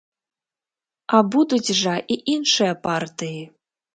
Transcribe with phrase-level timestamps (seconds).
[1.17, 3.41] А будуць жа і іншыя партыі.